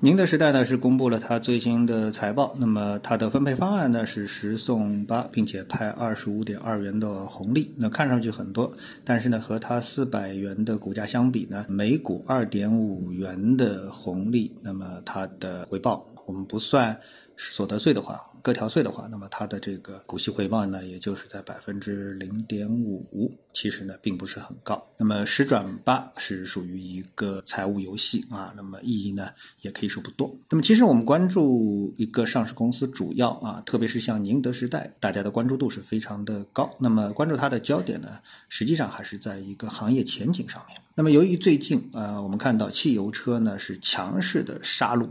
[0.00, 8.74] 宁德时代呢是公布了它最新的财报，那么它的分配方案呢是十送八，并且派二十五点二元的红利，那看上去很多，
[9.04, 17.00] 但是呢和它四百元的股价相比呢，每股二点五元的红利，那么它的回报我们不算
[17.36, 18.22] 所得税的话。
[18.40, 24.86] 各条税的话，那么它的这个股息回报呢，也就是在百分之零点五，其实呢并不是很高。
[24.96, 29.30] 那么十转八是属于一个财务游戏啊，那么意义呢
[29.62, 30.32] 也可以说不多。
[30.48, 36.70] 那么其实我们关注一个上市公司，主要啊，特别是像宁德时代，大家的关注度是非常的高。
[36.78, 40.80] 那么关注它的焦点呢，实际上还是在一个行业前景上面。
[40.94, 45.08] 那么由于最近呃，我们看到汽油车呢是强势的杀戮，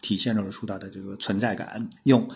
[0.00, 2.28] 体现了树大的这个存在感，用。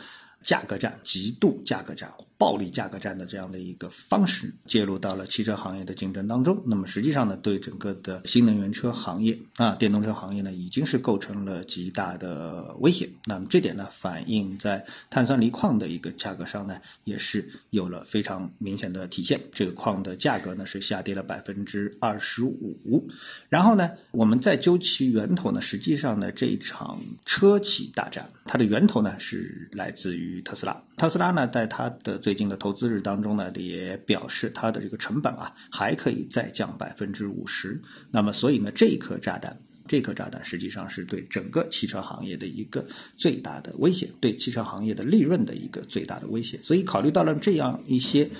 [0.43, 13.09] 价格战、极度价格战、暴力价格战的这样的一个方式介入到了汽车行业的竞争当中，那么实际上呢，对整个的新能源车行业啊、电动车行业呢，已经是构成了极大的威胁。
[13.27, 19.41] 那么这点呢，反映在碳酸锂矿的一个价格上呢，也是有了非常明显的体现。
[19.53, 23.09] 这个矿的价格呢是下跌了百分之二十五。
[23.49, 30.32] 然后呢，我们再究其源头呢，实际上呢，这一场车企大战，它的源头呢是来自于。
[30.33, 37.81] 与特斯拉，特斯拉呢，在它的最近的投资日当中呢，也表示它的这个成本啊，还可以再降百分之五十。
[38.11, 46.59] 那么，所以呢，这一颗炸弹，这颗炸弹实际上是对整个汽车行业的一个最大的威胁，对汽车行业的利润的一个最大的威胁。
[46.63, 48.31] 所以，考虑到了这样一些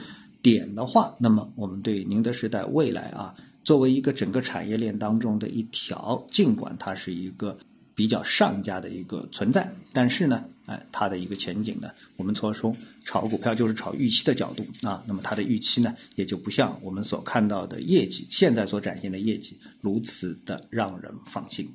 [0.41, 7.59] 点的话，那么我们对宁德时代未来啊，作为一个整个产业链当中的一条，尽管它是一个。
[7.95, 12.75] 比较上佳的一个存在，但是呢，哎，它的一个前景呢，我们从说
[13.05, 21.69] 炒股票就是炒预期的角度啊，那么它的预期呢，也就不像我们所看到的业绩，现在所展现的业绩如此的让人放心。